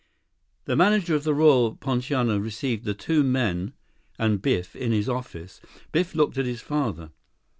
[0.65, 3.73] 30 The manager of the Royal Poinciana received the two men
[4.17, 5.61] and Biff in his office.
[5.91, 7.11] Biff looked at his father.